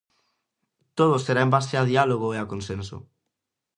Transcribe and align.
Todo 0.97 1.15
será 1.25 1.41
en 1.43 1.51
base 1.55 1.75
a 1.77 1.87
diálogo 1.91 2.27
e 2.31 2.37
a 2.39 2.49
consenso. 2.51 2.97